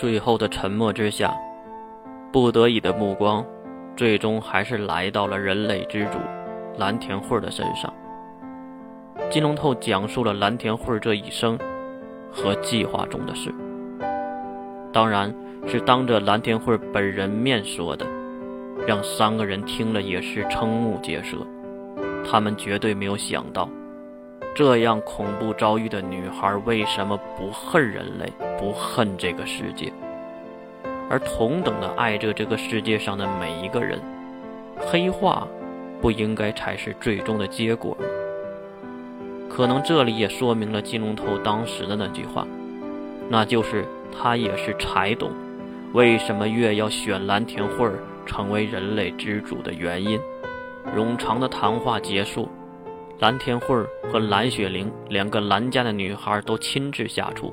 [0.00, 1.30] 最后的沉默之下，
[2.32, 3.44] 不得已的目光，
[3.94, 6.12] 最终还是来到了人类之主
[6.78, 7.92] 蓝田慧的身上。
[9.28, 11.58] 金龙透讲述了蓝田慧这一生
[12.32, 13.52] 和计划中的事，
[14.90, 15.34] 当然
[15.66, 18.06] 是当着蓝田慧本人面说的，
[18.86, 21.36] 让三个人听了也是瞠目结舌。
[22.24, 23.68] 他们绝对没有想到。
[24.52, 29.92] 这样恐怖遭遇的女孩为什么不恨人类，不恨这个世界，
[31.08, 33.98] 而同等的爱着这个世界上的每一个人？
[34.76, 35.46] 黑化
[36.00, 38.04] 不应该才是最终的结果吗？
[39.48, 42.46] 可能这里也说明了金龙头当时的那句话，
[43.28, 45.30] 那就是他也是才懂
[45.92, 50.20] 为什么月要选蓝田慧儿成为人类之主的原因。
[50.96, 52.48] 冗长的谈话结束。
[53.20, 53.76] 蓝天慧
[54.10, 57.52] 和蓝雪玲两个蓝家的女孩都亲自下厨，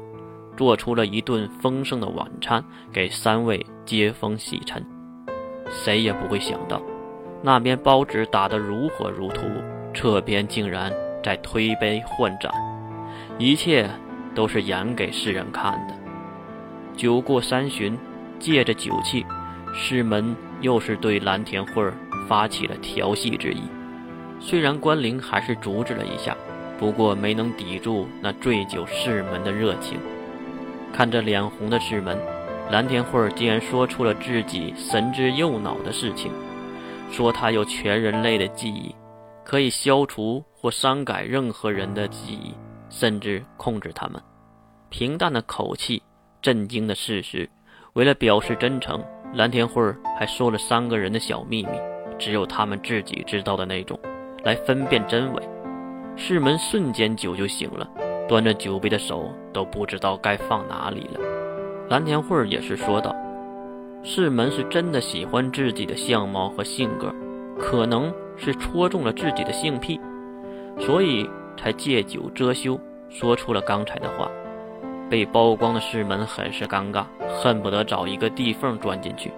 [0.55, 4.81] 做出了一顿丰盛的晚餐给三位接风洗尘。
[5.69, 6.81] 谁也不会想到，
[7.43, 9.43] 那边包纸打得如火如荼，
[9.93, 10.89] 这边竟然
[11.21, 12.49] 在推杯换盏，
[13.37, 13.89] 一切
[14.33, 15.93] 都是演给世人看的。
[16.95, 17.97] 酒过三巡，
[18.39, 19.25] 借着酒气，
[19.73, 21.83] 师门又是对蓝田慧
[22.25, 23.63] 发起了调戏之意。
[24.39, 26.35] 虽然关灵还是阻止了一下，
[26.79, 29.99] 不过没能抵住那醉酒士门的热情。
[30.93, 32.17] 看着脸红的士门，
[32.71, 36.31] 蓝天慧竟然说出了自己神之右脑的事情，
[37.11, 38.95] 说他有全人类的记忆，
[39.43, 42.53] 可以消除或删改任何人的记忆，
[42.89, 44.21] 甚至控制他们。
[44.89, 46.01] 平淡的口气，
[46.41, 47.49] 震惊的事实。
[47.93, 49.83] 为了表示真诚，蓝天慧
[50.17, 51.71] 还说了三个人的小秘密，
[52.17, 53.99] 只有他们自己知道的那种。
[54.47, 55.43] 来分辨真伪，
[56.15, 57.85] 世门瞬间酒就醒了，
[58.29, 61.19] 端着酒杯的手都不知道该放哪里了。
[61.89, 63.13] 蓝田慧也是说道
[64.03, 67.13] ：“世门是真的喜欢自己的相貌和性格，
[67.59, 69.99] 可能是戳中了自己的性癖，
[70.79, 72.79] 所以才借酒遮羞，
[73.09, 74.31] 说出了刚才的话。
[75.09, 77.03] 被曝光的世门很是尴尬，
[77.41, 79.29] 恨不得找一个地缝钻进去，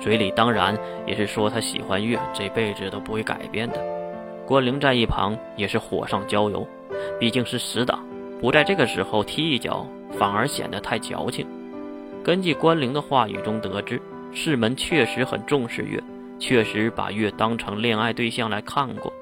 [0.00, 0.76] 嘴里当然
[1.06, 3.78] 也是说他喜欢月，这辈子都不会改变的。”
[4.48, 6.66] 关灵在一旁也是火上浇油，
[7.20, 8.02] 毕竟是死党，
[8.40, 9.86] 不在这个时候踢一脚，
[10.18, 11.46] 反而显得太矫情。
[12.24, 14.00] 根据关灵的话语中得知，
[14.32, 16.02] 世门确实很重视月，
[16.38, 19.12] 确实把月当成恋爱对象来看过。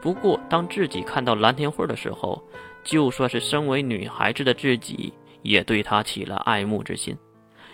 [0.00, 2.40] 不过，当自己看到蓝天慧的时候，
[2.84, 7.18] 就算是身为女孩子的自己，也对她起了爱慕之心。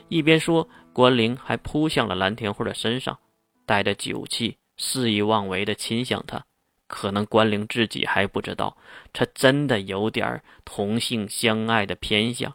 [0.09, 3.19] 一边说，关灵还扑向了蓝天慧的身上，
[3.67, 6.43] 带着酒气，肆意妄为地亲向她。
[6.95, 8.77] 可能关灵自己还不知道，
[9.15, 12.55] 他真的有点同性相爱的偏向。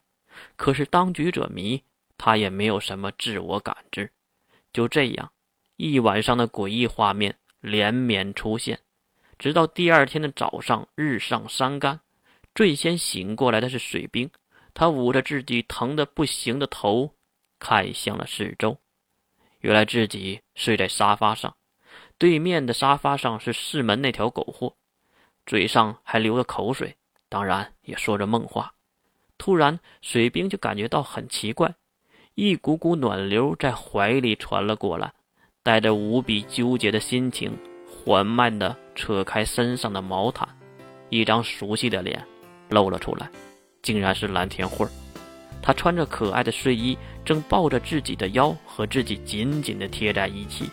[0.56, 1.82] 可是当局者迷，
[2.20, 4.12] 他也没有什么自我感知。
[4.72, 5.32] 就这样，
[5.76, 8.80] 一晚上的诡异画面连绵出现，
[9.40, 12.02] 直到第二天的早上，日上三竿，
[12.54, 14.30] 最先醒过来的是水兵。
[14.76, 17.16] 他捂着自己疼得不行的头，
[17.58, 18.78] 看向了四周，
[19.62, 21.56] 原来自己睡在沙发上。
[22.20, 24.74] 对面的沙发上是世门那条狗货，
[25.46, 26.96] 嘴上还流着口水，
[27.30, 28.74] 当然也说着梦话。
[29.38, 31.76] 突然，水兵就感觉到很奇怪，
[32.34, 35.14] 一股股暖流在怀里传了过来，
[35.62, 37.56] 带着无比纠结的心情，
[37.86, 40.50] 缓慢地扯开身上的毛毯，
[41.10, 42.26] 一张熟悉的脸
[42.70, 43.30] 露了出来，
[43.84, 44.90] 竟然是蓝田慧儿。
[45.62, 50.72] 她穿着可爱的睡衣，正抱着自己的腰，和自己紧紧地贴在一起。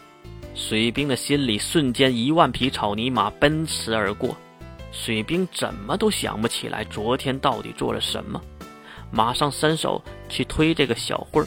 [0.54, 4.36] 水兵的心里瞬间一万匹草泥马奔驰而过，
[4.92, 8.40] 水兵怎么都想不起来昨天到底做了什么，
[9.10, 11.46] 马上伸手去推这个小慧儿，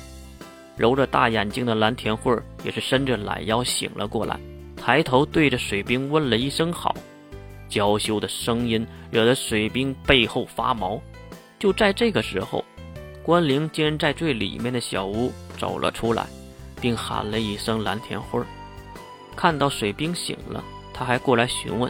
[0.75, 4.37] 揉着大眼睛的蓝田慧儿也是伸着懒腰醒了过来，
[4.75, 6.93] 抬头对着水兵问了一声好，
[7.69, 11.01] 娇羞的声音惹得水兵背后发毛。
[11.57, 12.63] 就在这个时候，
[13.23, 16.27] 关灵竟然在最里面的小屋走了出来，
[16.81, 18.45] 并喊了一声蓝田慧儿。
[19.37, 20.61] 看到水兵醒了，
[20.93, 21.89] 他还过来询问，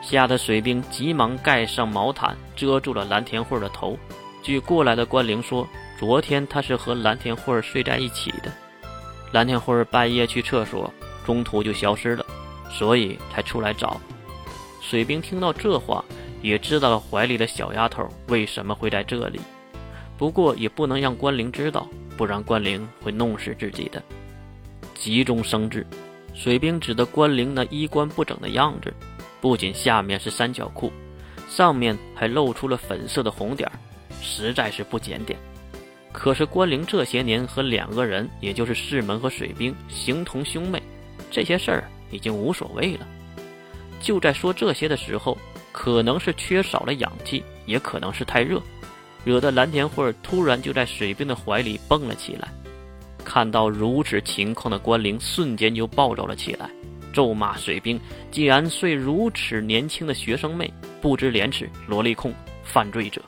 [0.00, 3.96] 吓得水兵急忙盖上毛毯，遮住了蓝田慧的头。
[4.42, 5.68] 据过来的关灵说，
[5.98, 8.50] 昨天他是和蓝田慧睡在一起的。
[9.32, 10.90] 蓝田慧半夜去厕所，
[11.26, 12.24] 中途就消失了，
[12.70, 14.00] 所以才出来找。
[14.80, 16.02] 水兵听到这话，
[16.40, 19.38] 也知道了怀里的小丫头为什么会在这里，
[20.16, 21.86] 不过也不能让关灵知道，
[22.16, 24.02] 不然关灵会弄死自己的。
[24.94, 25.86] 急中生智。
[26.38, 28.94] 水兵指的关灵那衣冠不整的样子，
[29.40, 30.92] 不仅下面是三角裤，
[31.48, 33.68] 上面还露出了粉色的红点
[34.22, 35.36] 实在是不检点。
[36.12, 40.80] 可是关灵这些年和两个人，也就是世门和水兵形同兄妹，
[41.28, 43.06] 这些事儿已经无所谓了。
[44.00, 45.36] 就在说这些的时候，
[45.72, 48.62] 可能是缺少了氧气，也可能是太热，
[49.24, 52.48] 惹得蓝田慧突然就在水兵的怀里蹦了起来。
[53.28, 56.70] 看到如此情况的关灵，瞬间就暴躁了起来，
[57.12, 60.72] 咒骂水兵竟然睡如此年轻的学生妹，
[61.02, 62.32] 不知廉耻，萝莉控，
[62.64, 63.20] 犯罪者。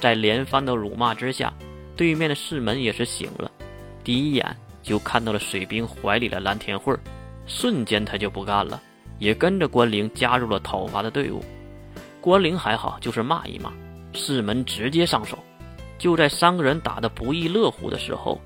[0.00, 1.54] 在连番的辱骂之下。
[1.96, 3.48] 对面的世门也是醒了，
[4.02, 4.44] 第一眼
[4.82, 6.92] 就看到了水兵怀里的蓝田慧
[7.46, 8.82] 瞬间他就不干了，
[9.20, 11.40] 也跟着关灵加入了讨伐的队伍。
[12.20, 13.72] 关灵还好，就是骂一骂，
[14.12, 15.38] 世门直接上手。
[15.96, 18.40] 就在三个人打得不亦乐乎的时候，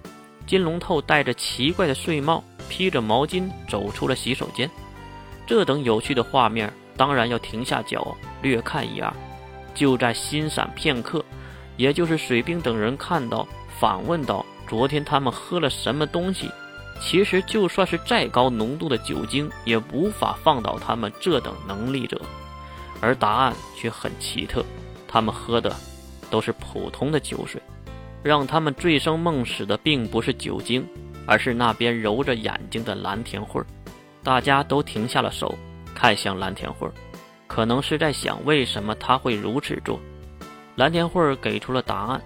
[0.48, 4.68] 金龙透戴着奇怪的睡帽，披着毛巾走出了洗手间。
[5.46, 9.12] 这等有趣的画面，当然要停下脚略看一二。
[9.74, 11.24] 就在欣赏片刻。
[11.76, 13.46] 也就是水兵等人看到，
[13.78, 16.50] 反问道：“昨天他们喝了什么东西？”
[17.00, 22.20] 其实就算是再高浓度的酒精，也无法放倒他们这等能力者。
[23.00, 24.64] 而答案却很奇特，
[25.06, 25.72] 他们喝的
[26.28, 27.62] 都是普通的酒水。
[28.22, 30.86] 让他们醉生梦死的并不是酒精，
[31.26, 33.60] 而是那边揉着眼睛的蓝田慧
[34.22, 35.56] 大家都停下了手，
[35.94, 36.88] 看向蓝田慧
[37.46, 39.98] 可能是在想为什么他会如此做。
[40.76, 42.22] 蓝田慧给出了答案，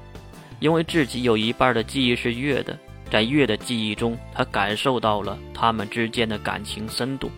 [0.61, 2.79] 因为自己有一半的记忆是月的，
[3.11, 7.31] 在月的记忆中，他感受到了他们之间的感情深度，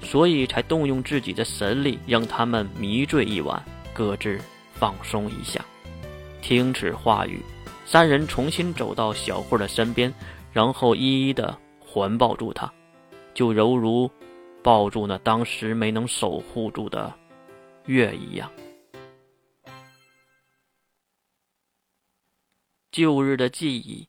[0.00, 3.62] 所以才动用自己的神力，让他们迷醉一晚，
[3.92, 4.40] 各自
[4.72, 5.64] 放松一下。
[6.40, 7.42] 听此话语，
[7.90, 10.12] 三人重新走到小慧的身边，
[10.52, 12.70] 然后一一的环抱住她，
[13.32, 14.10] 就犹如
[14.62, 17.18] 抱住那当时没能守护住的
[17.86, 18.52] 月一样。
[22.92, 24.06] 旧日的记忆，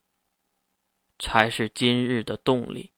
[1.18, 2.92] 才是今日的动力。